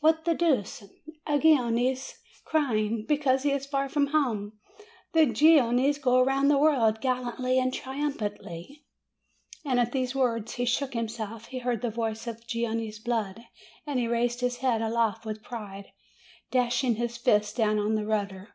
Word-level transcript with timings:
What 0.00 0.26
the 0.26 0.34
deuce! 0.34 0.84
A 1.26 1.38
Genoese 1.38 2.18
crying 2.44 3.06
268 3.06 3.08
MAY 3.08 3.14
because 3.16 3.42
he 3.44 3.50
is 3.50 3.64
far 3.64 3.88
from 3.88 4.08
home! 4.08 4.58
The 5.14 5.24
Genoese 5.24 5.96
go 5.96 6.22
round 6.22 6.50
the 6.50 6.58
world, 6.58 7.00
gallantly 7.00 7.58
and 7.58 7.72
triumphantly!" 7.72 8.84
And 9.64 9.80
at 9.80 9.92
these 9.92 10.14
words 10.14 10.56
he 10.56 10.66
shook 10.66 10.92
himself, 10.92 11.46
he 11.46 11.60
heard 11.60 11.80
the 11.80 11.88
voice 11.88 12.26
of 12.26 12.42
the 12.42 12.46
Genoese 12.46 12.98
blood, 12.98 13.40
and 13.86 13.98
he 13.98 14.06
raised 14.06 14.42
his 14.42 14.58
head 14.58 14.82
aloft 14.82 15.24
with 15.24 15.42
pride, 15.42 15.86
dashing 16.50 16.96
his 16.96 17.16
fists 17.16 17.54
down 17.54 17.78
on 17.78 17.94
the 17.94 18.04
rudder. 18.04 18.50